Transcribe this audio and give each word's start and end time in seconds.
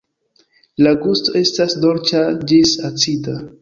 La 0.85 0.93
gusto 1.03 1.37
estas 1.43 1.79
dolĉa 1.87 2.27
ĝis 2.53 2.79
acida. 2.93 3.43